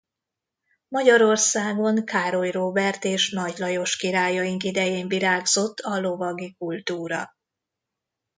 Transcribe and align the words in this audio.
Magyarországon 0.87 2.05
Károly 2.05 2.49
Róbert 2.51 3.03
és 3.03 3.29
Nagy 3.31 3.57
Lajos 3.57 3.97
királyaink 3.97 4.63
idején 4.63 5.07
virágzott 5.07 5.79
a 5.79 5.99
lovagi 5.99 6.55
kultúra. 6.57 7.35